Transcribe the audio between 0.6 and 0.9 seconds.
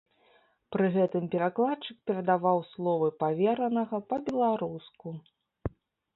Пры